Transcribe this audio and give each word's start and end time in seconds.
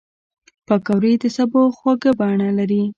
پکورې 0.67 1.13
د 1.21 1.23
سبو 1.35 1.61
خواږه 1.75 2.11
بڼه 2.19 2.49
لري 2.59 2.83